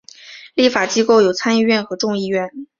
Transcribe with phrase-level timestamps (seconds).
[0.55, 2.65] 立法机构有参议院和众议院。